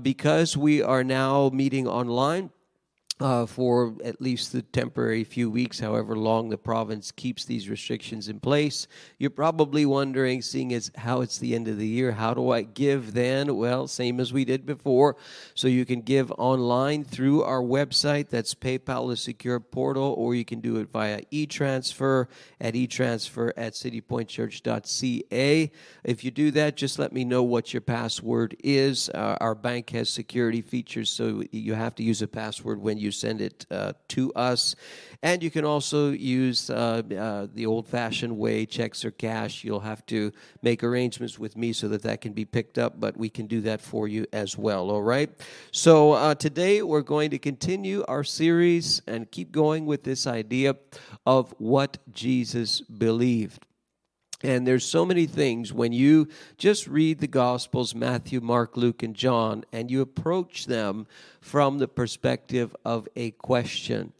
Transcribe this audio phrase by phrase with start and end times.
[0.00, 2.50] Because we are now meeting online,
[3.22, 8.28] uh, for at least the temporary few weeks, however long the province keeps these restrictions
[8.28, 8.88] in place.
[9.16, 12.62] You're probably wondering, seeing as how it's the end of the year, how do I
[12.62, 13.56] give then?
[13.56, 15.16] Well, same as we did before.
[15.54, 18.28] So you can give online through our website.
[18.28, 22.28] That's PayPal, a secure portal, or you can do it via e-transfer
[22.60, 25.70] at e-transfer at citypointchurch.ca.
[26.02, 29.08] If you do that, just let me know what your password is.
[29.10, 33.11] Uh, our bank has security features, so you have to use a password when you
[33.12, 34.74] send it uh, to us.
[35.22, 39.62] And you can also use uh, uh, the old fashioned way, checks or cash.
[39.62, 43.16] You'll have to make arrangements with me so that that can be picked up, but
[43.16, 45.30] we can do that for you as well, all right?
[45.70, 50.74] So uh, today we're going to continue our series and keep going with this idea
[51.24, 53.64] of what Jesus believed.
[54.42, 56.28] And there's so many things when you
[56.58, 61.06] just read the Gospels, Matthew, Mark, Luke, and John, and you approach them
[61.40, 64.12] from the perspective of a question.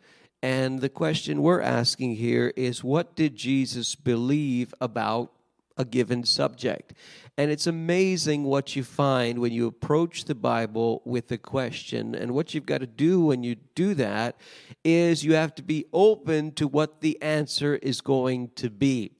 [0.43, 5.33] And the question we're asking here is what did Jesus believe about
[5.77, 6.95] a given subject?
[7.39, 12.15] And it's amazing what you find when you approach the Bible with a question.
[12.15, 14.37] And what you've got to do when you do that
[14.85, 19.13] is you have to be open to what the answer is going to be.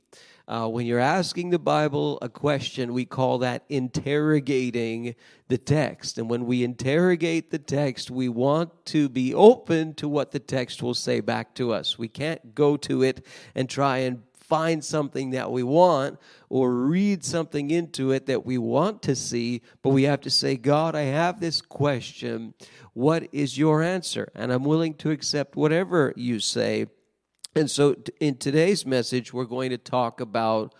[0.49, 5.15] Uh, when you're asking the Bible a question, we call that interrogating
[5.49, 6.19] the text.
[6.19, 10.83] And when we interrogate the text, we want to be open to what the text
[10.83, 11.99] will say back to us.
[11.99, 16.19] We can't go to it and try and find something that we want
[16.51, 20.57] or read something into it that we want to see, but we have to say,
[20.57, 22.53] God, I have this question.
[22.93, 24.31] What is your answer?
[24.35, 26.87] And I'm willing to accept whatever you say
[27.55, 30.75] and so, in today's message, we're going to talk about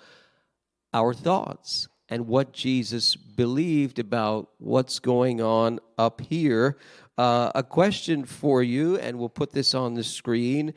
[0.95, 6.79] our thoughts and what Jesus believed about what's going on up here.
[7.19, 10.73] Uh, a question for you, and we'll put this on the screen.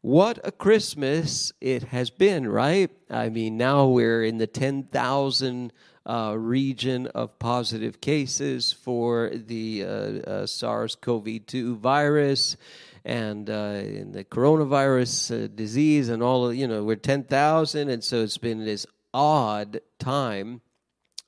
[0.00, 2.90] What a Christmas it has been, right?
[3.10, 5.72] I mean, now we're in the 10,000
[6.04, 12.56] uh, region of positive cases for the uh, uh SARS CoV 2 virus
[13.04, 17.88] and uh, in the coronavirus uh, disease and all of, you know, we're 10,000.
[17.88, 20.60] And so it's been this odd time.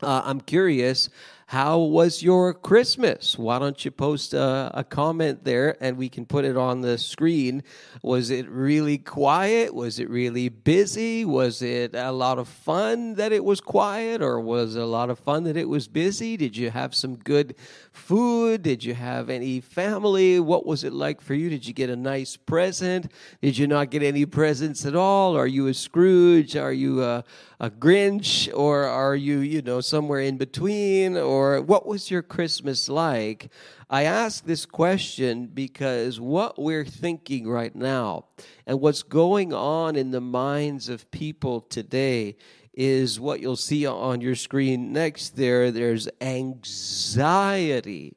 [0.03, 1.09] Uh, I'm curious
[1.55, 3.39] how was your Christmas?
[3.39, 6.99] Why don't you post a, a, comment there and we can put it on the
[6.99, 7.63] screen?
[8.03, 9.73] Was it really quiet?
[9.73, 11.25] Was it really busy?
[11.25, 15.11] Was it a lot of fun that it was quiet or was it a lot
[15.11, 16.37] of fun that it was busy?
[16.37, 17.55] Did you have some good
[17.93, 18.65] food?
[18.65, 20.41] Did you have any family?
[20.41, 21.51] What was it like for you?
[21.51, 23.13] Did you get a nice present?
[23.41, 25.37] Did you not get any presents at all?
[25.37, 26.57] Are you a Scrooge?
[26.57, 27.23] Are you a,
[27.61, 28.51] a Grinch?
[28.53, 31.17] Or are you, you know, somewhere in between?
[31.17, 33.51] Or or what was your Christmas like?
[33.91, 38.27] I ask this question because what we're thinking right now
[38.67, 42.37] and what's going on in the minds of people today
[42.73, 45.71] is what you'll see on your screen next there.
[45.71, 48.17] There's anxiety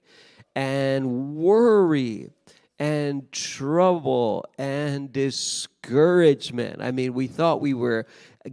[0.55, 2.31] and worry
[2.79, 6.81] and trouble and discouragement.
[6.81, 8.07] I mean, we thought we were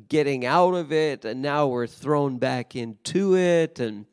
[0.08, 3.78] getting out of it, and now we're thrown back into it.
[3.80, 4.06] And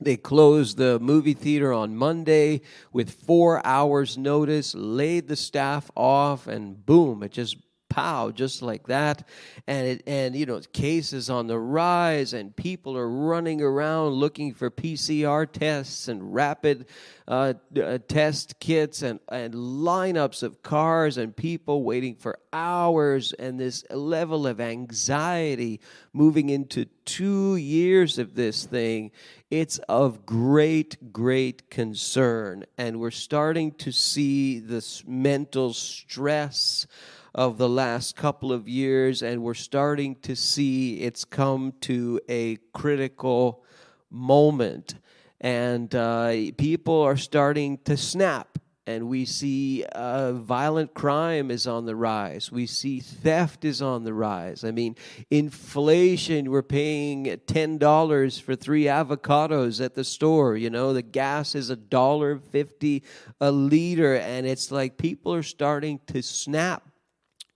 [0.00, 2.60] they closed the movie theater on Monday
[2.92, 7.56] with four hours' notice, laid the staff off, and boom, it just
[7.98, 9.26] pow, just like that.
[9.66, 14.54] And it, and you know, cases on the rise, and people are running around looking
[14.54, 16.86] for PCR tests and rapid
[17.26, 23.58] uh, uh, test kits, and and lineups of cars and people waiting for hours, and
[23.58, 25.80] this level of anxiety
[26.12, 29.10] moving into two years of this thing.
[29.50, 36.86] It's of great, great concern, and we're starting to see this mental stress
[37.34, 42.56] of the last couple of years, and we're starting to see it's come to a
[42.72, 43.64] critical
[44.10, 44.94] moment.
[45.40, 48.58] And uh, people are starting to snap
[48.88, 52.50] and we see uh, violent crime is on the rise.
[52.50, 54.64] We see theft is on the rise.
[54.64, 54.96] I mean,
[55.30, 60.56] inflation, we're paying $10 for three avocados at the store.
[60.56, 63.02] You know, the gas is a dollar fifty
[63.42, 66.88] a liter, and it's like people are starting to snap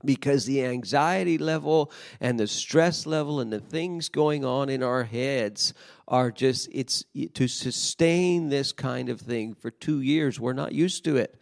[0.04, 1.90] because the anxiety level
[2.20, 5.74] and the stress level and the things going on in our heads
[6.08, 7.04] are just it's
[7.34, 11.38] to sustain this kind of thing for 2 years we're not used to it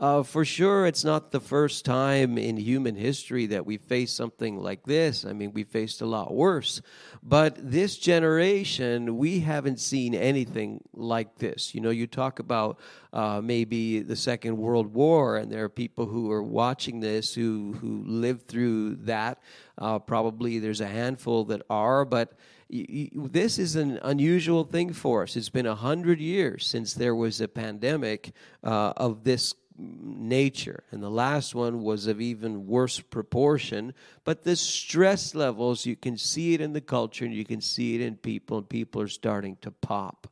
[0.00, 4.58] Uh, for sure, it's not the first time in human history that we face something
[4.58, 5.24] like this.
[5.24, 6.82] I mean, we faced a lot worse.
[7.22, 11.76] But this generation, we haven't seen anything like this.
[11.76, 12.80] You know, you talk about
[13.12, 17.76] uh, maybe the Second World War, and there are people who are watching this who,
[17.80, 19.38] who lived through that.
[19.78, 22.32] Uh, probably there's a handful that are, but
[22.68, 25.36] this is an unusual thing for us.
[25.36, 28.32] It's been a hundred years since there was a pandemic
[28.64, 30.84] uh, of this nature.
[30.90, 33.94] And the last one was of even worse proportion.
[34.24, 37.94] But the stress levels, you can see it in the culture and you can see
[37.94, 40.28] it in people, and people are starting to pop.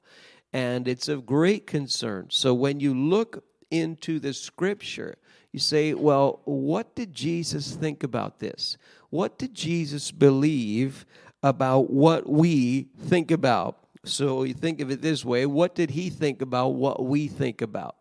[0.52, 2.28] And it's of great concern.
[2.30, 5.16] So when you look into the scripture,
[5.50, 8.76] you say, well, what did Jesus think about this?
[9.10, 11.04] What did Jesus believe
[11.42, 13.78] about what we think about?
[14.04, 17.62] So you think of it this way what did he think about what we think
[17.62, 17.96] about?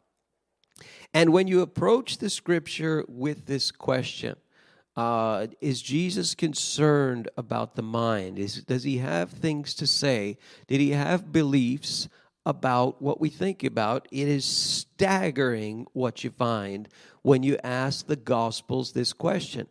[1.14, 4.36] And when you approach the scripture with this question,
[4.96, 8.38] uh, is Jesus concerned about the mind?
[8.40, 10.38] Is, does he have things to say?
[10.68, 12.10] Did he have beliefs
[12.46, 14.08] about what we think about?
[14.12, 16.88] It is staggering what you find
[17.22, 19.68] when you ask the Gospels this question.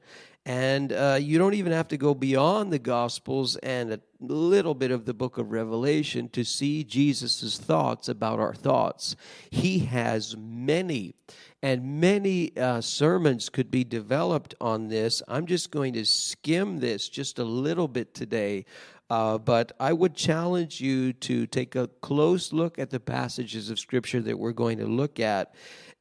[0.47, 4.91] And uh, you don't even have to go beyond the Gospels and a little bit
[4.91, 9.17] of the book of Revelation to see Jesus' thoughts about our thoughts.
[9.51, 11.15] He has many,
[11.63, 15.23] and many uh, sermons could be developed on this.
[15.29, 18.65] I'm just going to skim this just a little bit today.
[19.11, 23.81] Uh, but I would challenge you to take a close look at the passages of
[23.81, 25.53] Scripture that we're going to look at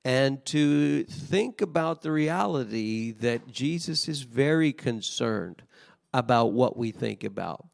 [0.06, 5.63] and to think about the reality that Jesus is very concerned
[6.13, 7.66] about what we think about.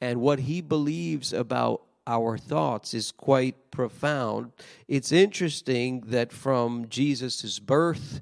[0.00, 4.52] And what he believes about our thoughts is quite profound.
[4.88, 8.20] It's interesting that from Jesus' birth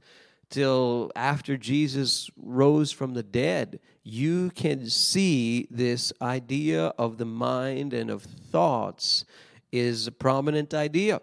[0.51, 7.95] till after Jesus rose from the dead, you can see this idea of the mind
[7.95, 9.25] and of thoughts
[9.73, 11.21] is a prominent idea.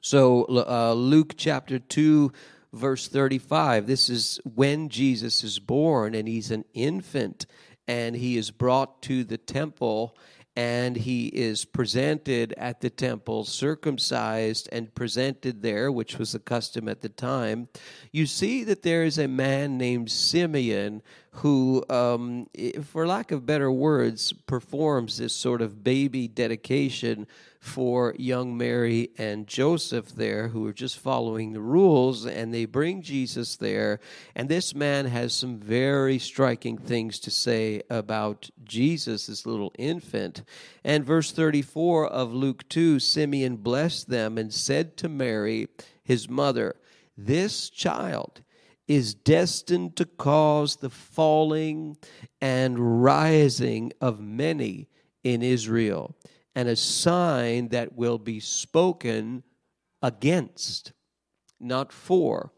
[0.00, 2.32] So, uh, Luke chapter 2,
[2.72, 7.46] verse 35, this is when Jesus is born and he's an infant
[7.88, 10.16] and he is brought to the temple
[10.54, 16.88] and he is presented at the temple, circumcised and presented there, which was the custom
[16.88, 17.68] at the time.
[18.10, 22.48] You see that there is a man named Simeon who, um,
[22.82, 29.46] for lack of better words, performs this sort of baby dedication for young Mary and
[29.46, 33.98] Joseph there, who are just following the rules, and they bring Jesus there.
[34.36, 40.42] And this man has some very striking things to say about Jesus, this little infant.
[40.84, 45.68] And verse 34 of Luke 2 Simeon blessed them and said to Mary,
[46.04, 46.76] his mother,
[47.16, 48.42] This child
[48.86, 51.96] is destined to cause the falling
[52.40, 54.88] and rising of many
[55.22, 56.14] in Israel
[56.58, 59.44] and a sign that will be spoken
[60.02, 60.92] against,
[61.60, 62.52] not for,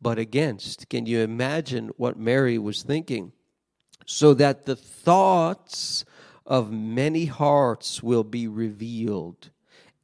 [0.00, 0.88] but against.
[0.88, 3.30] Can you imagine what Mary was thinking?
[4.06, 6.06] So that the thoughts
[6.46, 9.50] of many hearts will be revealed,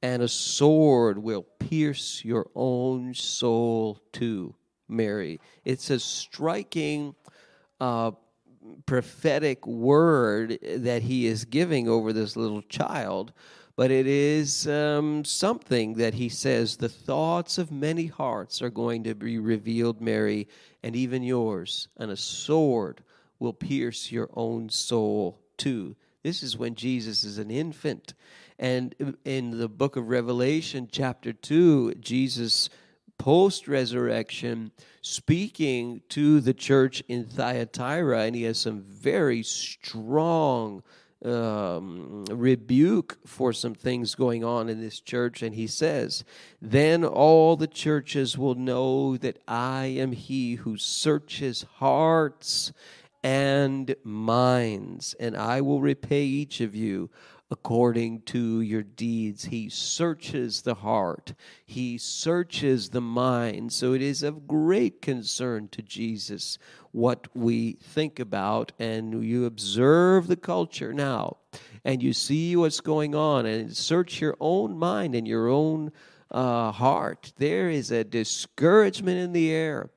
[0.02, 4.56] and a sword will pierce your own soul too,
[4.88, 5.40] Mary.
[5.64, 7.14] It's a striking
[7.80, 8.10] uh,
[8.86, 13.32] prophetic word that he is giving over this little child,
[13.76, 19.04] but it is um, something that he says the thoughts of many hearts are going
[19.04, 20.48] to be revealed, Mary,
[20.82, 23.02] and even yours, and a sword
[23.38, 25.94] will pierce your own soul too.
[26.22, 28.14] This is when Jesus is an infant.
[28.58, 28.94] And
[29.24, 32.68] in the book of Revelation, chapter 2, Jesus
[33.18, 34.72] post resurrection
[35.02, 40.82] speaking to the church in Thyatira, and he has some very strong
[41.24, 45.42] um, rebuke for some things going on in this church.
[45.42, 46.24] And he says,
[46.62, 52.72] Then all the churches will know that I am he who searches hearts
[53.22, 57.10] and minds, and I will repay each of you
[57.50, 59.44] according to your deeds.
[59.46, 63.72] He searches the heart, He searches the mind.
[63.72, 66.58] So it is of great concern to Jesus
[66.92, 71.38] what we think about, and you observe the culture now,
[71.84, 75.92] and you see what's going on, and search your own mind and your own
[76.30, 77.32] uh, heart.
[77.38, 79.90] There is a discouragement in the air.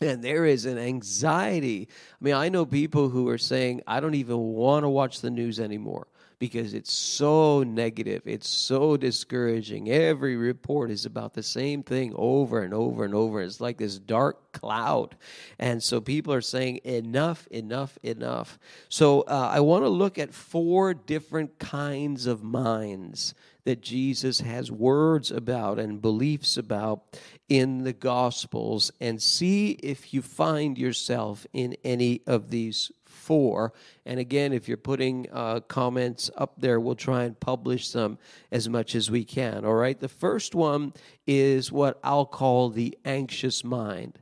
[0.00, 1.86] And there is an anxiety.
[1.88, 5.30] I mean, I know people who are saying, I don't even want to watch the
[5.30, 6.08] news anymore
[6.42, 8.22] because it's so negative.
[8.26, 9.88] It's so discouraging.
[9.88, 13.40] Every report is about the same thing over and over and over.
[13.42, 15.14] It's like this dark cloud.
[15.60, 18.58] And so people are saying, enough, enough, enough.
[18.88, 24.68] So uh, I want to look at four different kinds of minds that Jesus has
[24.68, 27.04] words about and beliefs about
[27.48, 33.72] in the Gospels and see if you find yourself in any of these four.
[34.04, 38.18] And again, if you're putting uh, comments up there, we'll try and publish them
[38.50, 39.64] as much as we can.
[39.64, 39.98] All right.
[39.98, 40.92] The first one
[41.26, 44.18] is what I'll call the anxious mind.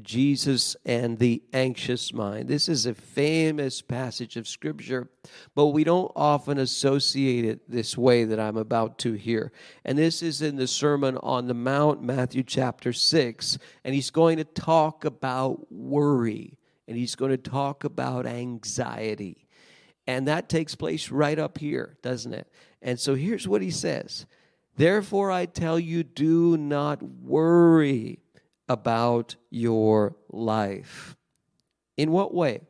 [0.00, 2.48] Jesus and the anxious mind.
[2.48, 5.10] This is a famous passage of Scripture,
[5.54, 9.52] but we don't often associate it this way that I'm about to hear.
[9.84, 14.38] And this is in the Sermon on the Mount, Matthew chapter 6, and he's going
[14.38, 16.56] to talk about worry
[16.92, 19.48] and he's going to talk about anxiety.
[20.06, 22.52] And that takes place right up here, doesn't it?
[22.82, 24.26] And so here's what he says
[24.76, 28.18] Therefore, I tell you, do not worry
[28.68, 31.16] about your life.
[31.96, 32.60] In what way?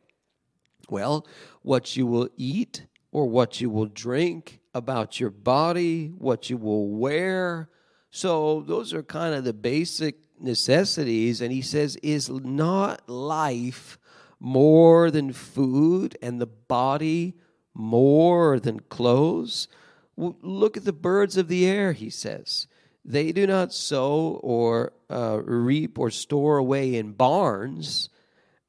[0.89, 1.27] Well,
[1.61, 6.87] what you will eat or what you will drink, about your body, what you will
[6.87, 7.69] wear.
[8.09, 11.41] So, those are kind of the basic necessities.
[11.41, 13.97] And he says, Is not life
[14.43, 17.33] more than food and the body
[17.73, 19.69] more than clothes?
[20.17, 22.67] Look at the birds of the air, he says.
[23.05, 28.09] They do not sow or uh, reap or store away in barns,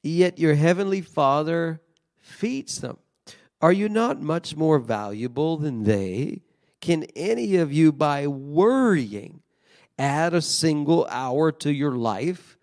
[0.02, 1.80] yet your heavenly Father
[2.18, 2.98] feeds them.
[3.60, 6.42] Are you not much more valuable than they?
[6.80, 9.40] Can any of you, by worrying,
[9.98, 12.53] add a single hour to your life?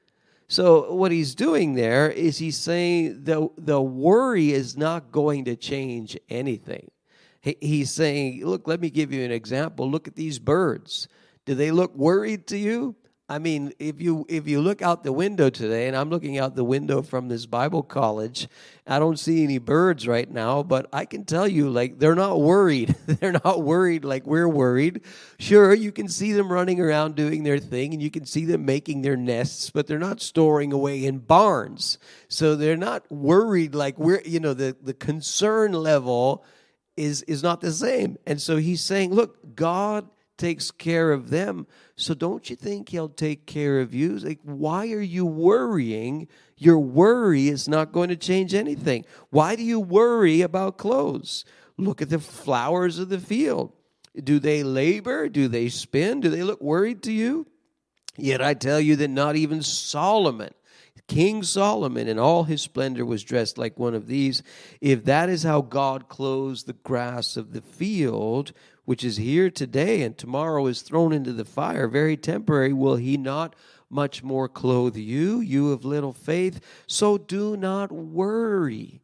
[0.52, 5.56] So what he's doing there is he's saying the the worry is not going to
[5.56, 6.92] change anything.
[7.40, 9.90] He, he's saying, look, let me give you an example.
[9.90, 11.08] Look at these birds.
[11.46, 12.98] Do they look worried to you?
[13.32, 16.58] I mean, if you if you look out the window today, and I'm looking out
[16.58, 18.50] the window from this Bible college,
[18.86, 22.42] I don't see any birds right now, but I can tell you, like they're not
[22.42, 22.94] worried.
[23.08, 25.04] they're not worried like we're worried.
[25.40, 28.66] Sure, you can see them running around doing their thing, and you can see them
[28.66, 32.00] making their nests, but they're not storing away in barns.
[32.28, 34.22] So they're not worried like we're.
[34.26, 36.44] You know, the the concern level
[36.98, 38.18] is is not the same.
[38.28, 40.10] And so he's saying, look, God
[40.42, 41.68] takes care of them.
[41.96, 44.18] So don't you think he'll take care of you?
[44.18, 46.28] Like, why are you worrying?
[46.58, 49.06] Your worry is not going to change anything.
[49.30, 51.46] Why do you worry about clothes?
[51.78, 53.72] Look at the flowers of the field.
[54.22, 55.30] Do they labor?
[55.30, 56.22] Do they spin?
[56.22, 57.46] Do they look worried to you?
[58.18, 60.54] Yet I tell you that not even Solomon,
[61.08, 64.42] King Solomon, in all his splendor, was dressed like one of these.
[64.80, 68.54] If that is how God clothes the grass of the field,
[68.86, 73.18] which is here today and tomorrow is thrown into the fire, very temporary, will he
[73.18, 73.56] not
[73.90, 76.60] much more clothe you, you of little faith?
[76.88, 79.02] So do not worry.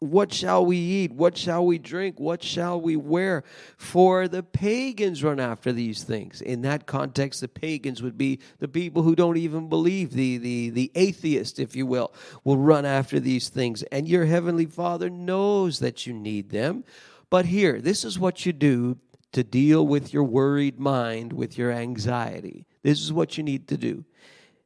[0.00, 1.12] What shall we eat?
[1.12, 2.18] What shall we drink?
[2.18, 3.44] What shall we wear?
[3.76, 6.40] For the pagans run after these things.
[6.40, 10.70] In that context, the pagans would be the people who don't even believe, the, the,
[10.70, 13.82] the atheist, if you will, will run after these things.
[13.92, 16.84] And your heavenly Father knows that you need them.
[17.30, 18.98] But here, this is what you do
[19.32, 22.66] to deal with your worried mind, with your anxiety.
[22.82, 24.04] This is what you need to do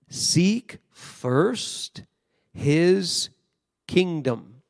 [0.09, 2.03] seek first
[2.53, 3.31] his
[3.89, 4.63] kingdom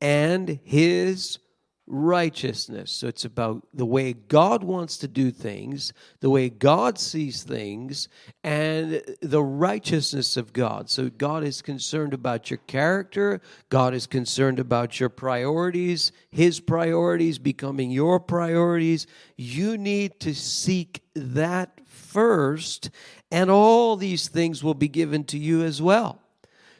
[0.00, 1.38] and his
[1.86, 2.92] righteousness.
[2.92, 8.08] So it's about the way God wants to do things, the way God sees things,
[8.44, 10.88] and the righteousness of God.
[10.88, 17.38] So God is concerned about your character, God is concerned about your priorities, His priorities
[17.38, 19.06] becoming your priorities.
[19.36, 22.90] You need to seek that first,
[23.30, 26.20] and all these things will be given to you as well.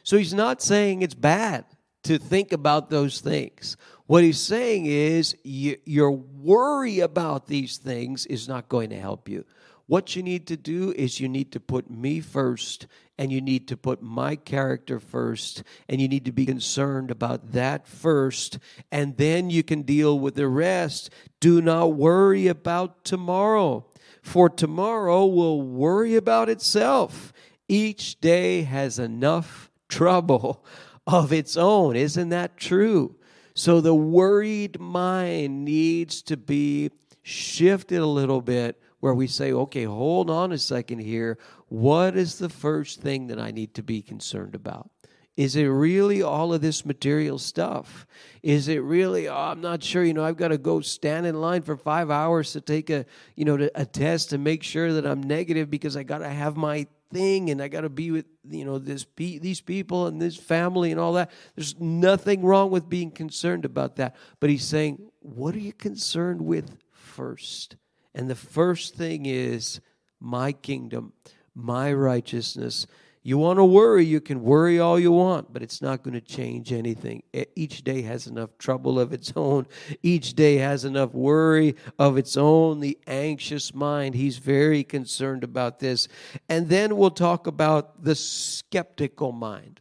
[0.03, 1.65] So He's not saying it's bad
[2.03, 3.77] to think about those things.
[4.05, 9.29] What he's saying is you, your worry about these things is not going to help
[9.29, 9.45] you.
[9.85, 13.67] What you need to do is you need to put me first and you need
[13.67, 18.59] to put my character first and you need to be concerned about that first
[18.91, 21.09] and then you can deal with the rest.
[21.39, 23.85] Do not worry about tomorrow,
[24.21, 27.33] for tomorrow will worry about itself.
[27.67, 30.65] Each day has enough trouble
[31.07, 31.95] of its own.
[31.95, 33.15] Isn't that true?
[33.55, 36.91] So the worried mind needs to be
[37.21, 41.37] shifted a little bit where we say, okay, hold on a second here.
[41.67, 44.89] What is the first thing that I need to be concerned about?
[45.35, 48.05] Is it really all of this material stuff?
[48.43, 51.41] Is it really, oh, I'm not sure, you know, I've got to go stand in
[51.41, 53.05] line for five hours to take a,
[53.35, 56.55] you know, a test to make sure that I'm negative because I got to have
[56.55, 60.35] my thing and I got to be with, you know, this these people and this
[60.35, 61.31] family and all that.
[61.55, 64.15] There's nothing wrong with being concerned about that.
[64.39, 67.75] But he's saying, what are you concerned with first?
[68.13, 69.79] And the first thing is
[70.19, 71.13] my kingdom,
[71.55, 72.87] my righteousness
[73.25, 76.21] you want to worry, you can worry all you want, but it's not going to
[76.21, 77.23] change anything.
[77.55, 79.65] Each day has enough trouble of its own.
[80.01, 82.81] Each day has enough worry of its own.
[82.81, 86.09] The anxious mind, he's very concerned about this.
[86.49, 89.79] And then we'll talk about the skeptical mind.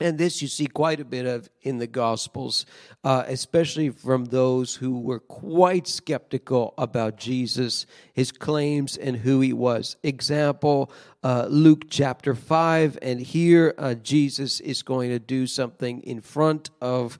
[0.00, 2.66] And this you see quite a bit of in the Gospels,
[3.04, 9.52] uh, especially from those who were quite skeptical about Jesus, his claims, and who he
[9.52, 9.96] was.
[10.02, 10.90] Example
[11.22, 16.70] uh, Luke chapter 5, and here uh, Jesus is going to do something in front
[16.80, 17.18] of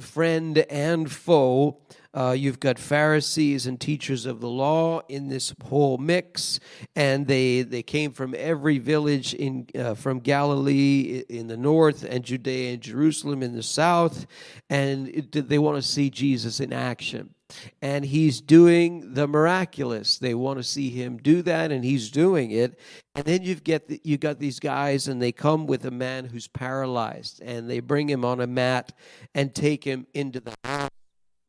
[0.00, 1.78] friend and foe.
[2.14, 6.60] Uh, you've got Pharisees and teachers of the law in this whole mix,
[6.94, 12.24] and they they came from every village in uh, from Galilee in the north and
[12.24, 14.26] Judea and Jerusalem in the south,
[14.70, 17.34] and it, they want to see Jesus in action.
[17.82, 20.18] And he's doing the miraculous.
[20.18, 22.78] They want to see him do that, and he's doing it.
[23.14, 26.24] And then you've get the, you got these guys, and they come with a man
[26.24, 28.92] who's paralyzed, and they bring him on a mat
[29.34, 30.90] and take him into the house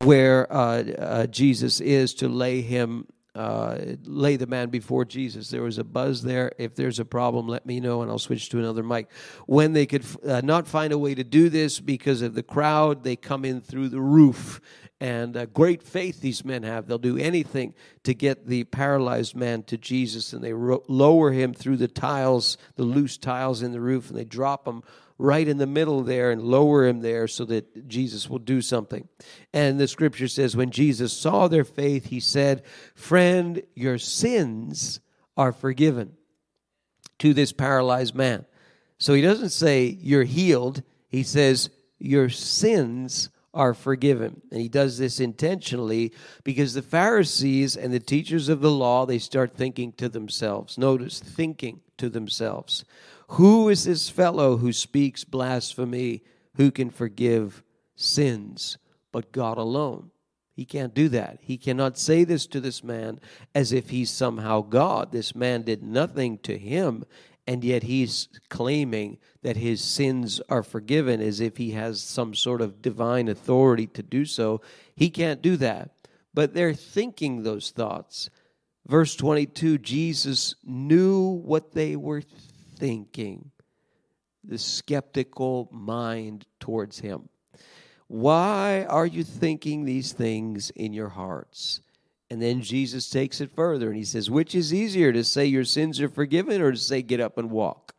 [0.00, 5.50] where uh, uh, Jesus is to lay him, uh, lay the man before Jesus.
[5.50, 6.52] There was a buzz there.
[6.58, 9.08] If there's a problem, let me know and I'll switch to another mic.
[9.46, 13.04] When they could uh, not find a way to do this because of the crowd,
[13.04, 14.60] they come in through the roof.
[14.98, 16.86] And uh, great faith these men have.
[16.86, 17.74] They'll do anything
[18.04, 22.56] to get the paralyzed man to Jesus, and they ro- lower him through the tiles,
[22.76, 24.82] the loose tiles in the roof, and they drop him
[25.18, 29.08] right in the middle there and lower him there so that Jesus will do something.
[29.52, 35.00] And the scripture says, when Jesus saw their faith, he said, Friend, your sins
[35.36, 36.12] are forgiven
[37.18, 38.44] to this paralyzed man.
[38.98, 40.82] So he doesn't say, You're healed.
[41.08, 44.42] He says, Your sins are forgiven.
[44.52, 46.12] And he does this intentionally
[46.44, 50.78] because the Pharisees and the teachers of the law, they start thinking to themselves.
[50.78, 52.84] Notice, thinking to themselves.
[53.30, 56.22] Who is this fellow who speaks blasphemy,
[56.54, 57.64] who can forgive
[57.96, 58.78] sins
[59.10, 60.10] but God alone?
[60.54, 61.38] He can't do that.
[61.42, 63.20] He cannot say this to this man
[63.54, 65.12] as if he's somehow God.
[65.12, 67.04] This man did nothing to him,
[67.46, 72.60] and yet he's claiming that his sins are forgiven as if he has some sort
[72.60, 74.60] of divine authority to do so.
[74.94, 75.90] He can't do that.
[76.34, 78.28] But they're thinking those thoughts.
[78.86, 82.22] Verse 22 Jesus knew what they were
[82.76, 83.50] thinking,
[84.44, 87.28] the skeptical mind towards Him.
[88.08, 91.80] Why are you thinking these things in your hearts?
[92.30, 95.64] And then Jesus takes it further and he says, Which is easier to say your
[95.64, 97.94] sins are forgiven or to say get up and walk?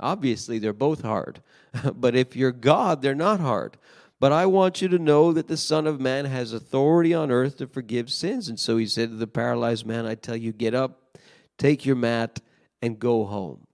[0.00, 1.42] Obviously, they're both hard.
[1.94, 3.76] but if you're God, they're not hard.
[4.18, 7.58] But I want you to know that the Son of Man has authority on earth
[7.58, 8.48] to forgive sins.
[8.48, 11.18] And so he said to the paralyzed man, I tell you, get up,
[11.58, 12.40] take your mat,
[12.80, 13.66] and go home.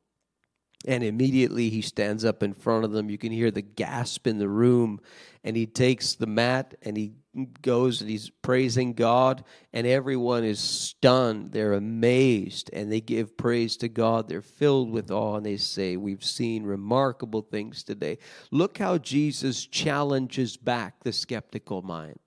[0.86, 3.10] And immediately he stands up in front of them.
[3.10, 5.00] You can hear the gasp in the room.
[5.44, 7.12] And he takes the mat and he
[7.62, 9.44] goes and he's praising God.
[9.72, 11.52] And everyone is stunned.
[11.52, 14.28] They're amazed and they give praise to God.
[14.28, 18.18] They're filled with awe and they say, We've seen remarkable things today.
[18.50, 22.18] Look how Jesus challenges back the skeptical mind.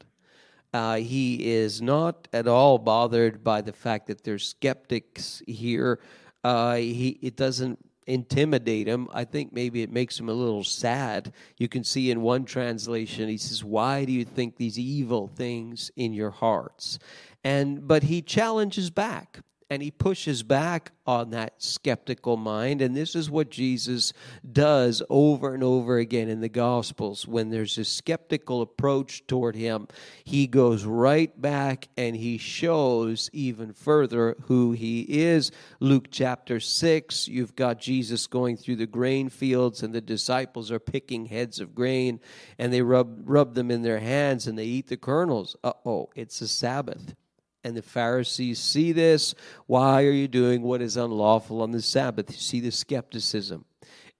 [0.74, 6.00] Uh, he is not at all bothered by the fact that there's skeptics here.
[6.44, 7.78] Uh, he it doesn't
[8.12, 9.08] intimidate him.
[9.14, 11.34] I think maybe it makes him a little sad.
[11.58, 15.92] You can see in one translation, he says, Why do you think these evil things
[15.96, 17.00] in your hearts?
[17.44, 19.40] And but he challenges back
[19.72, 22.82] and he pushes back on that skeptical mind.
[22.82, 24.12] And this is what Jesus
[24.52, 27.26] does over and over again in the Gospels.
[27.26, 29.88] When there's a skeptical approach toward him,
[30.26, 35.54] he goes right back and he shows even further who he is.
[35.80, 40.80] Luke chapter 6, you've got Jesus going through the grain fields, and the disciples are
[40.80, 42.20] picking heads of grain,
[42.60, 45.56] and they rub, rub them in their hands and they eat the kernels.
[45.64, 47.16] Uh oh, it's a Sabbath.
[47.64, 49.36] And the Pharisees see this.
[49.68, 52.32] Why are you doing what is unlawful on the Sabbath?
[52.32, 53.66] You see the skepticism.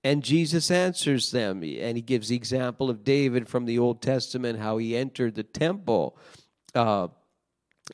[0.04, 4.60] And Jesus answers them, and he gives the example of David from the Old Testament,
[4.60, 6.18] how he entered the temple
[6.74, 7.10] uh,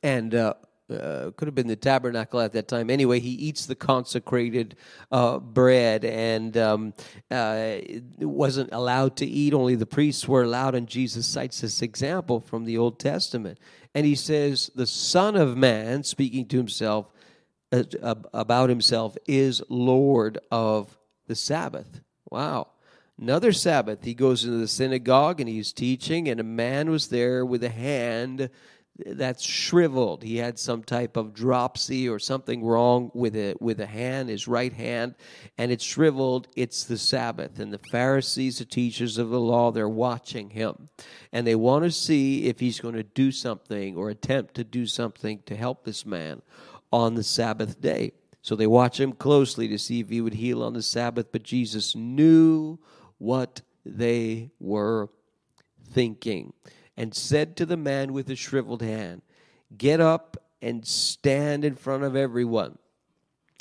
[0.03, 0.53] and uh,
[0.89, 2.89] uh, could have been the tabernacle at that time.
[2.89, 4.75] Anyway, he eats the consecrated
[5.11, 6.93] uh, bread and um,
[7.29, 7.75] uh,
[8.19, 9.53] wasn't allowed to eat.
[9.53, 13.59] Only the priests were allowed, and Jesus cites this example from the Old Testament.
[13.93, 17.11] And he says, The Son of Man, speaking to himself
[17.71, 17.83] uh,
[18.33, 20.97] about himself, is Lord of
[21.27, 22.01] the Sabbath.
[22.29, 22.67] Wow.
[23.19, 27.43] Another Sabbath, he goes into the synagogue and he's teaching, and a man was there
[27.45, 28.49] with a hand
[29.05, 30.23] that's shriveled.
[30.23, 34.47] He had some type of dropsy or something wrong with it with a hand, his
[34.47, 35.15] right hand,
[35.57, 36.47] and it's shriveled.
[36.55, 40.89] It's the Sabbath, and the Pharisees, the teachers of the law, they're watching him,
[41.31, 44.85] and they want to see if he's going to do something or attempt to do
[44.85, 46.41] something to help this man
[46.91, 48.13] on the Sabbath day.
[48.41, 51.43] So they watch him closely to see if he would heal on the Sabbath, but
[51.43, 52.79] Jesus knew
[53.17, 55.09] what they were
[55.91, 56.53] thinking
[56.97, 59.21] and said to the man with the shriveled hand,
[59.77, 62.77] Get up and stand in front of everyone.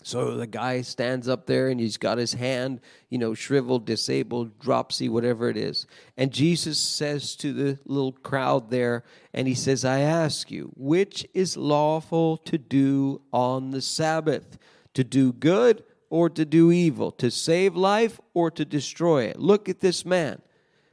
[0.07, 4.57] So the guy stands up there and he's got his hand, you know, shriveled, disabled,
[4.61, 5.85] dropsy, whatever it is.
[6.17, 9.03] And Jesus says to the little crowd there,
[9.35, 14.59] and he says, I ask you, which is lawful to do on the Sabbath?
[14.95, 17.11] To do good or to do evil?
[17.11, 19.41] To save life or to destroy it?
[19.41, 20.41] Look at this man.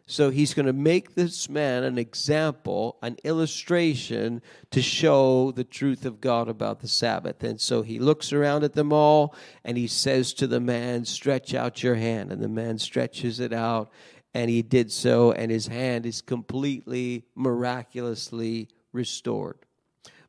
[0.05, 6.05] So he's going to make this man an example, an illustration to show the truth
[6.05, 7.41] of God about the Sabbath.
[7.43, 11.53] And so he looks around at them all and he says to the man, Stretch
[11.53, 12.31] out your hand.
[12.31, 13.91] And the man stretches it out.
[14.33, 19.59] And he did so, and his hand is completely, miraculously restored.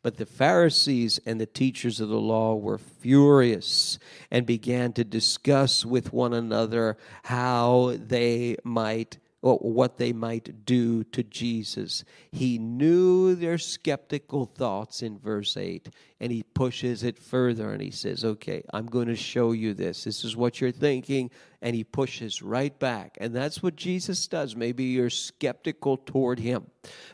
[0.03, 3.99] But the Pharisees and the teachers of the law were furious
[4.31, 11.23] and began to discuss with one another how they might what they might do to
[11.23, 12.05] Jesus.
[12.33, 17.91] He knew their skeptical thoughts in verse 8, and he pushes it further and he
[17.91, 20.05] says, Okay, I'm going to show you this.
[20.05, 21.31] This is what you're thinking.
[21.61, 23.17] And he pushes right back.
[23.21, 24.57] And that's what Jesus does.
[24.57, 26.67] Maybe you're skeptical toward him.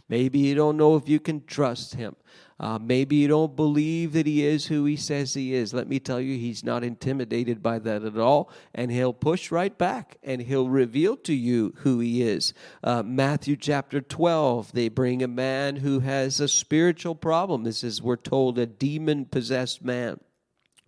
[0.08, 2.16] Maybe you don't know if you can trust him.
[2.60, 5.72] Uh, maybe you don't believe that he is who he says he is.
[5.72, 9.76] Let me tell you, he's not intimidated by that at all, and he'll push right
[9.76, 12.52] back and he'll reveal to you who he is.
[12.84, 17.64] Uh, Matthew chapter 12, they bring a man who has a spiritual problem.
[17.64, 20.20] This is, we're told, a demon possessed man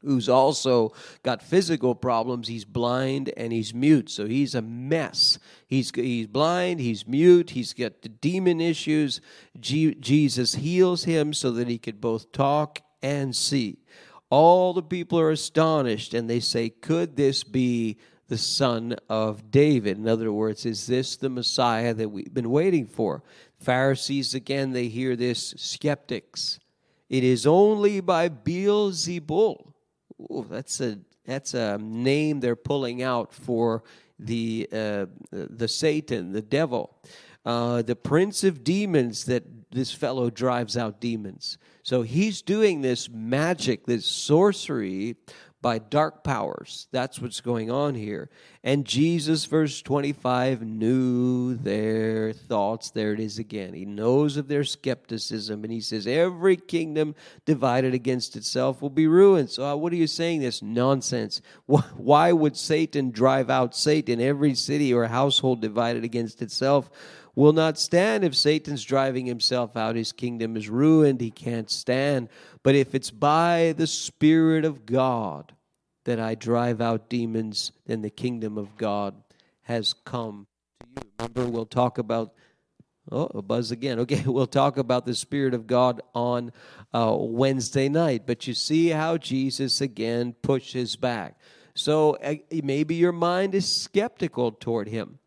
[0.04, 2.48] who's also got physical problems.
[2.48, 5.38] He's blind and he's mute, so he's a mess.
[5.66, 9.20] He's he's blind, he's mute, he's got demon issues.
[9.58, 13.78] Jesus heals him so that he could both talk and see.
[14.30, 19.98] All the people are astonished and they say, "Could this be the son of David?"
[19.98, 23.22] In other words, is this the Messiah that we've been waiting for?
[23.58, 25.54] Pharisees again, they hear this.
[25.56, 26.58] Skeptics.
[27.10, 29.71] It is only by Beelzebul
[30.30, 33.82] Ooh, that's a that's a name they're pulling out for
[34.18, 36.96] the uh, the Satan, the devil,
[37.44, 39.24] uh, the prince of demons.
[39.24, 41.58] That this fellow drives out demons.
[41.82, 45.16] So he's doing this magic, this sorcery,
[45.61, 46.88] by dark powers.
[46.92, 48.30] That's what's going on here.
[48.64, 52.90] And Jesus, verse 25, knew their thoughts.
[52.90, 53.75] There it is again.
[53.75, 59.09] He knows of their skepticism, and he says, Every kingdom divided against itself will be
[59.09, 59.51] ruined.
[59.51, 60.40] So, uh, what are you saying?
[60.42, 61.40] This nonsense.
[61.66, 64.20] Why would Satan drive out Satan?
[64.20, 66.88] Every city or household divided against itself
[67.35, 68.22] will not stand.
[68.22, 71.20] If Satan's driving himself out, his kingdom is ruined.
[71.20, 72.29] He can't stand.
[72.62, 75.53] But if it's by the Spirit of God
[76.04, 79.14] that I drive out demons, then the kingdom of God
[79.62, 80.46] has come
[80.96, 81.10] to you.
[81.18, 82.34] Remember, we'll talk about.
[83.10, 83.98] Oh, a buzz again.
[84.00, 86.52] Okay, we'll talk about the Spirit of God on
[86.94, 88.22] uh, Wednesday night.
[88.26, 91.36] But you see how Jesus again pushes back.
[91.74, 95.18] So uh, maybe your mind is skeptical toward him.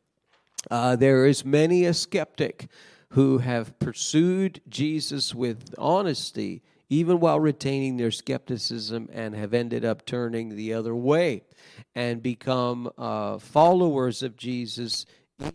[0.71, 2.69] Uh, there is many a skeptic
[3.09, 10.05] who have pursued Jesus with honesty even while retaining their skepticism, and have ended up
[10.05, 11.41] turning the other way
[11.93, 15.05] and become uh, followers of Jesus
[15.39, 15.53] even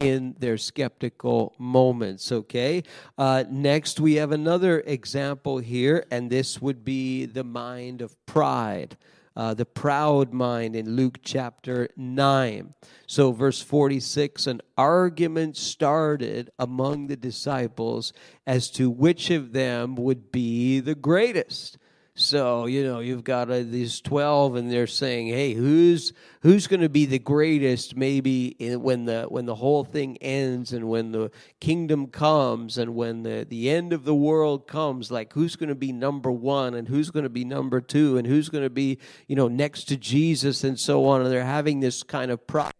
[0.00, 2.30] in their skeptical moments.
[2.30, 2.82] Okay.
[3.16, 8.96] Uh, next, we have another example here, and this would be the mind of pride
[9.38, 12.74] uh, the proud mind in Luke chapter 9.
[13.06, 18.12] So, verse 46 an argument started among the disciples
[18.48, 21.78] as to which of them would be the greatest.
[22.18, 26.80] So you know you've got uh, these twelve, and they're saying, "Hey, who's who's going
[26.80, 27.94] to be the greatest?
[27.96, 32.96] Maybe in, when the when the whole thing ends, and when the kingdom comes, and
[32.96, 36.74] when the the end of the world comes, like who's going to be number one,
[36.74, 39.84] and who's going to be number two, and who's going to be you know next
[39.84, 42.72] to Jesus, and so on." And they're having this kind of pride.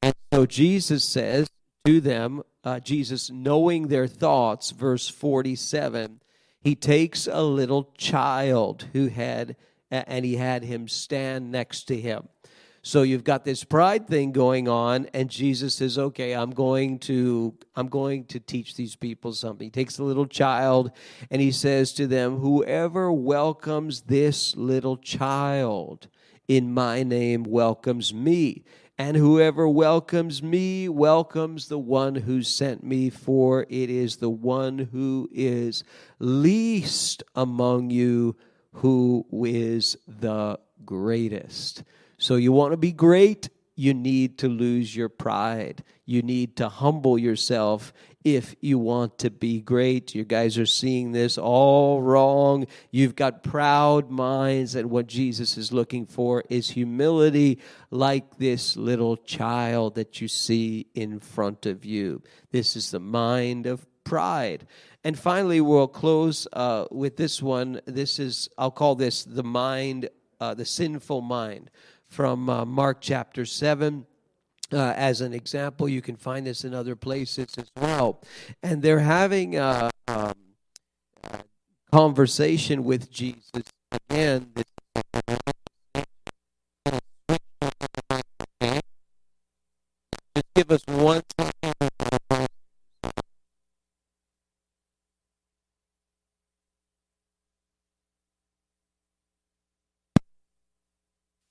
[0.00, 1.48] And so Jesus says
[1.84, 6.20] to them, uh, Jesus, knowing their thoughts, verse forty-seven
[6.64, 9.54] he takes a little child who had,
[9.90, 12.28] and he had him stand next to him.
[12.80, 17.54] So you've got this pride thing going on, and Jesus says, "Okay, I'm going to
[17.76, 20.90] I'm going to teach these people something." He takes the little child,
[21.30, 26.08] and he says to them, "Whoever welcomes this little child
[26.48, 28.64] in my name welcomes me."
[28.96, 34.78] And whoever welcomes me welcomes the one who sent me, for it is the one
[34.78, 35.82] who is
[36.20, 38.36] least among you
[38.74, 41.82] who is the greatest.
[42.18, 43.48] So you want to be great?
[43.76, 45.82] you need to lose your pride.
[46.06, 47.92] You need to humble yourself
[48.24, 50.14] if you want to be great.
[50.14, 52.66] You guys are seeing this all wrong.
[52.90, 57.60] You've got proud minds, and what Jesus is looking for is humility,
[57.90, 62.22] like this little child that you see in front of you.
[62.50, 64.66] This is the mind of pride.
[65.04, 67.82] And finally, we'll close uh, with this one.
[67.84, 70.08] This is, I'll call this the mind,
[70.40, 71.70] uh, the sinful mind
[72.08, 74.06] from uh, Mark chapter 7.
[74.72, 78.20] Uh, as an example, you can find this in other places as well.
[78.62, 80.34] And they're having a, um,
[81.24, 81.38] a
[81.92, 83.62] conversation with Jesus.
[84.10, 84.68] Again, just
[90.54, 91.22] give us one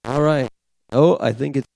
[0.05, 0.49] All right.
[0.91, 1.72] Oh, I think it's.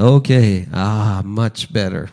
[0.00, 0.66] Okay.
[0.72, 2.08] Ah, much better.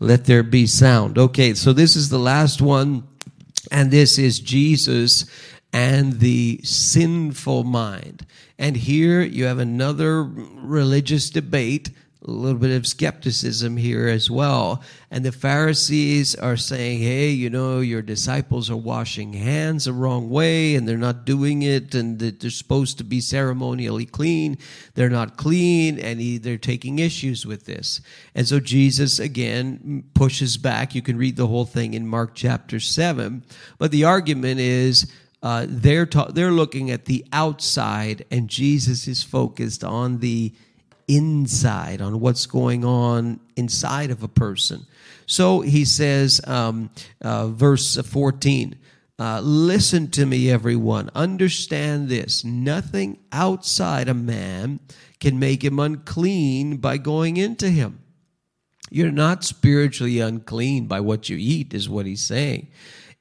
[0.00, 1.18] Let there be sound.
[1.18, 3.06] Okay, so this is the last one
[3.70, 5.26] and this is Jesus
[5.74, 8.26] and the sinful mind.
[8.58, 11.90] And here you have another religious debate,
[12.24, 14.82] a little bit of skepticism here as well.
[15.10, 20.30] And the Pharisees are saying, hey, you know, your disciples are washing hands the wrong
[20.30, 24.56] way and they're not doing it and they're supposed to be ceremonially clean.
[24.94, 28.00] They're not clean and he, they're taking issues with this.
[28.36, 30.94] And so Jesus again pushes back.
[30.94, 33.42] You can read the whole thing in Mark chapter 7.
[33.78, 35.10] But the argument is,
[35.42, 40.54] uh, they're ta- they're looking at the outside, and Jesus is focused on the
[41.16, 44.86] inside, on what's going on inside of a person.
[45.26, 48.76] So he says, um, uh, verse 14,
[49.18, 51.10] uh, listen to me, everyone.
[51.14, 52.44] Understand this.
[52.44, 54.80] Nothing outside a man
[55.20, 58.00] can make him unclean by going into him.
[58.90, 62.68] You're not spiritually unclean by what you eat, is what he's saying.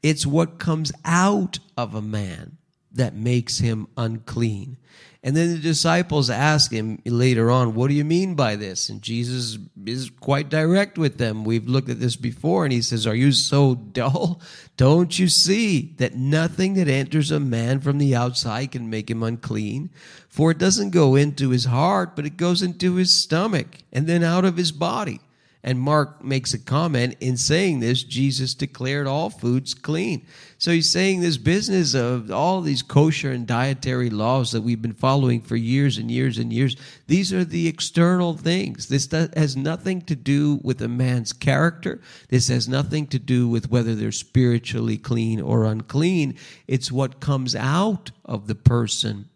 [0.02, 2.58] It's what comes out of a man
[2.92, 4.78] that makes him unclean.
[5.24, 8.90] And then the disciples ask him later on, What do you mean by this?
[8.90, 11.44] And Jesus is quite direct with them.
[11.44, 14.42] We've looked at this before, and he says, Are you so dull?
[14.78, 19.22] Don't you see that nothing that enters a man from the outside can make him
[19.22, 19.92] unclean?
[20.28, 24.24] For it doesn't go into his heart, but it goes into his stomach and then
[24.24, 25.20] out of his body.
[25.64, 30.26] And Mark makes a comment in saying this, Jesus declared all foods clean.
[30.58, 34.94] So he's saying this business of all these kosher and dietary laws that we've been
[34.94, 38.88] following for years and years and years, these are the external things.
[38.88, 42.02] This has nothing to do with a man's character.
[42.30, 46.38] This has nothing to do with whether they're spiritually clean or unclean.
[46.68, 49.30] It's what comes out of the person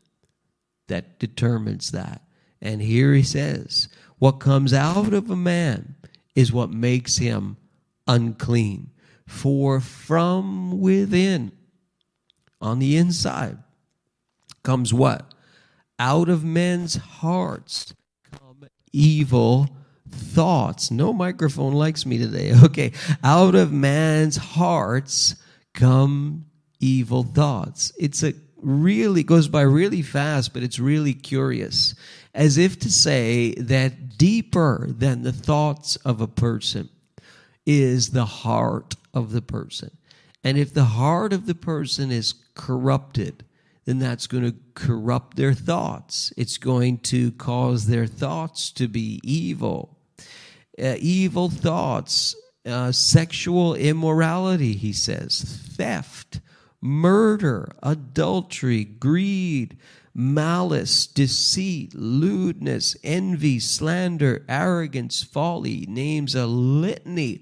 [0.88, 2.24] that determines that.
[2.62, 5.96] And here he says, what comes out of a man
[6.36, 7.58] is what makes him
[8.08, 8.92] unclean.
[9.28, 11.52] For from within,
[12.62, 13.58] on the inside,
[14.64, 15.34] comes what?
[15.98, 17.94] Out of men's hearts
[18.32, 19.70] come evil
[20.12, 20.92] thoughts.
[20.92, 22.54] No microphone likes me today.
[22.64, 22.92] Okay.
[23.24, 25.36] Out of man's hearts
[25.74, 26.46] come
[26.80, 27.92] evil thoughts.
[27.98, 31.96] It's a really goes by really fast, but it's really curious.
[32.36, 36.90] As if to say that deeper than the thoughts of a person
[37.66, 39.98] is the heart of the person.
[40.44, 43.46] And if the heart of the person is corrupted,
[43.86, 46.34] then that's going to corrupt their thoughts.
[46.36, 49.98] It's going to cause their thoughts to be evil.
[50.78, 55.42] Uh, evil thoughts, uh, sexual immorality, he says,
[55.78, 56.42] theft,
[56.82, 59.78] murder, adultery, greed,
[60.16, 67.42] malice, deceit, lewdness, envy, slander, arrogance, folly, names a litany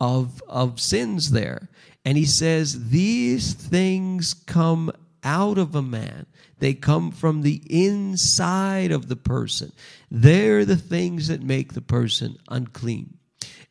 [0.00, 1.68] of, of sins there.
[2.04, 4.90] And he says, These things come
[5.22, 6.24] out of a man.
[6.58, 9.72] They come from the inside of the person.
[10.10, 13.18] They're the things that make the person unclean.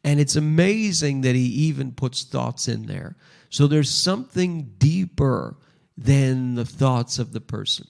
[0.03, 3.17] And it's amazing that he even puts thoughts in there.
[3.49, 5.57] So there's something deeper
[5.97, 7.87] than the thoughts of the person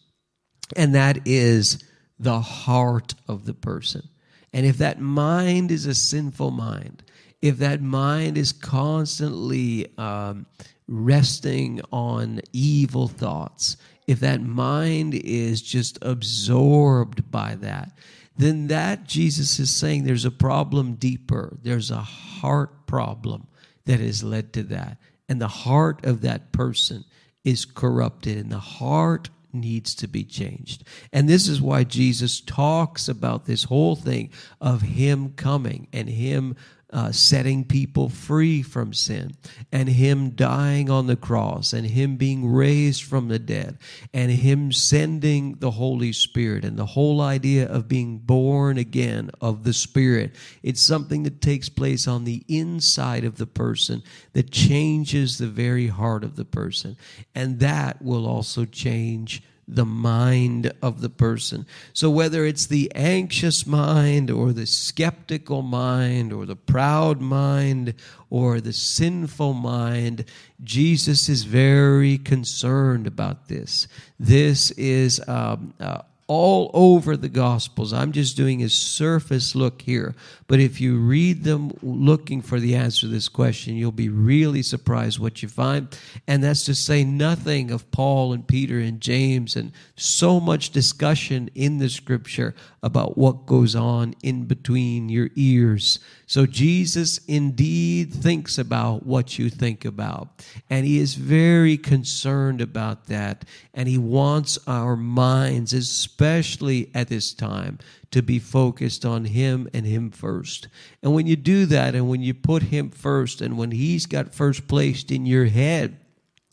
[0.76, 1.84] and that is
[2.20, 4.08] the heart of the person.
[4.54, 7.04] And if that mind is a sinful mind,
[7.42, 10.46] if that mind is constantly um,
[10.88, 13.78] resting on evil thoughts,
[14.08, 17.92] if that mind is just absorbed by that,
[18.38, 21.58] then that Jesus is saying there's a problem deeper.
[21.62, 23.48] There's a heart problem
[23.86, 24.98] that has led to that.
[25.28, 27.04] And the heart of that person
[27.44, 30.84] is corrupted, and the heart needs to be changed.
[31.12, 34.32] And this is why Jesus talks about this whole thing
[34.62, 36.56] of Him coming and Him
[36.94, 39.36] uh, setting people free from sin,
[39.72, 43.78] and Him dying on the cross, and Him being raised from the dead,
[44.14, 49.66] and Him sending the Holy Spirit, and the whole idea of being born again of
[49.66, 50.34] the Spirit.
[50.64, 55.88] It's something that takes place on the inside of the person that changes the very
[55.88, 56.96] heart of the person,
[57.36, 61.66] and that will also change the mind of the person.
[61.94, 67.94] So, whether it's the anxious mind or the skeptical mind or the proud mind
[68.30, 70.26] or the sinful mind,
[70.64, 73.88] Jesus is very concerned about this.
[74.20, 77.94] This is um, uh, all over the Gospels.
[77.94, 80.14] I'm just doing a surface look here.
[80.48, 84.62] But if you read them looking for the answer to this question, you'll be really
[84.62, 85.98] surprised what you find.
[86.28, 91.50] And that's to say nothing of Paul and Peter and James and so much discussion
[91.56, 96.00] in the scripture about what goes on in between your ears.
[96.26, 100.46] So Jesus indeed thinks about what you think about.
[100.70, 103.46] And he is very concerned about that.
[103.74, 105.74] And he wants our minds,
[106.18, 107.78] especially at this time,
[108.10, 110.68] to be focused on him and him first.
[111.04, 114.34] And when you do that, and when you put him first, and when he's got
[114.34, 116.00] first placed in your head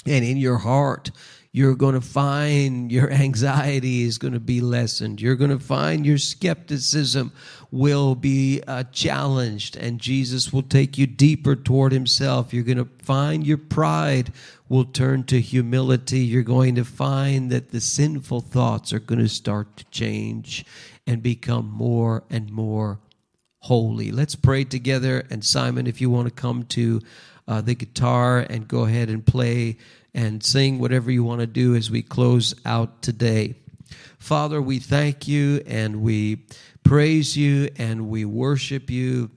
[0.04, 1.10] and in your heart,
[1.50, 5.22] you're going to find your anxiety is going to be lessened.
[5.22, 7.32] You're going to find your skepticism
[7.70, 12.52] will be uh, challenged, and Jesus will take you deeper toward Himself.
[12.52, 14.32] You're going to find your pride
[14.68, 16.20] will turn to humility.
[16.20, 20.64] You're going to find that the sinful thoughts are going to start to change
[21.06, 23.00] and become more and more
[23.60, 24.10] holy.
[24.10, 25.26] Let's pray together.
[25.30, 27.00] And Simon, if you want to come to
[27.46, 29.76] uh, the guitar and go ahead and play
[30.14, 33.56] and sing whatever you want to do as we close out today.
[34.18, 36.44] Father, we thank you and we
[36.84, 39.30] praise you and we worship you.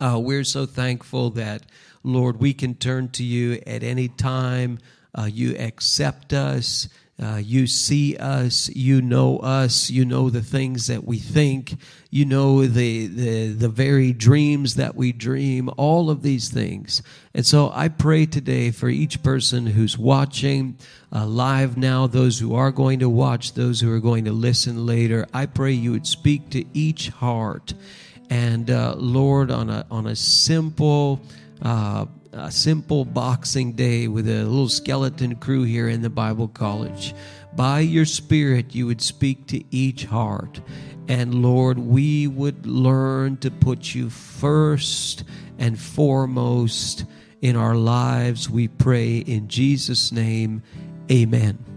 [0.00, 1.62] Uh, we're so thankful that,
[2.06, 4.78] Lord, we can turn to you at any time.
[5.12, 6.88] Uh, you accept us.
[7.20, 11.74] Uh, you see us, you know us, you know the things that we think,
[12.10, 17.02] you know the, the, the very dreams that we dream, all of these things.
[17.32, 20.76] And so I pray today for each person who's watching
[21.10, 24.84] uh, live now, those who are going to watch, those who are going to listen
[24.84, 25.26] later.
[25.32, 27.72] I pray you would speak to each heart.
[28.28, 31.22] And uh, Lord, on a, on a simple,
[31.62, 37.14] uh, a simple boxing day with a little skeleton crew here in the Bible College.
[37.54, 40.60] By your Spirit, you would speak to each heart.
[41.08, 45.24] And Lord, we would learn to put you first
[45.58, 47.04] and foremost
[47.40, 48.50] in our lives.
[48.50, 50.62] We pray in Jesus' name.
[51.10, 51.75] Amen.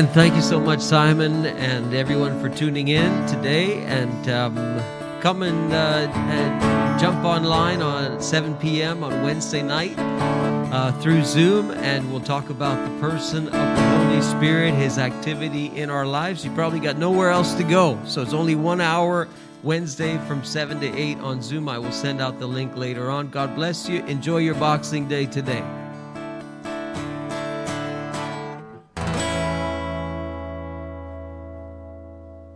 [0.00, 0.14] Amen.
[0.14, 3.82] Thank you so much, Simon, and everyone for tuning in today.
[3.82, 4.54] And um,
[5.20, 9.04] come and, uh, and jump online on 7 p.m.
[9.04, 14.22] on Wednesday night uh, through Zoom, and we'll talk about the person of the Holy
[14.22, 16.46] Spirit, His activity in our lives.
[16.46, 19.28] You probably got nowhere else to go, so it's only one hour.
[19.62, 21.68] Wednesday from 7 to 8 on Zoom.
[21.68, 23.28] I will send out the link later on.
[23.28, 24.02] God bless you.
[24.06, 25.62] Enjoy your Boxing Day today.